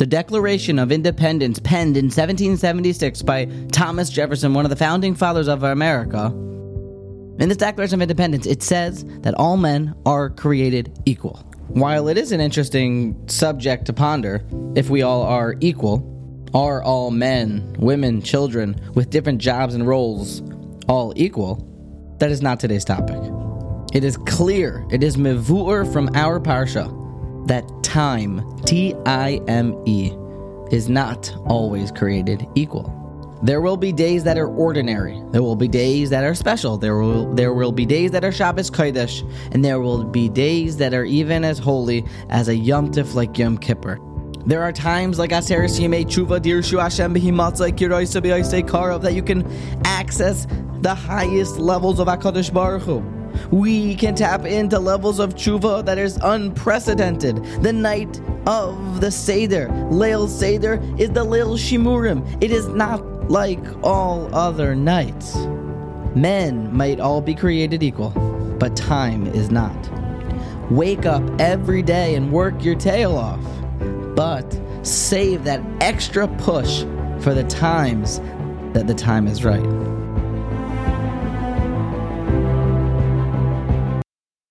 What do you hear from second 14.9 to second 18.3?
all are equal, are all men, women,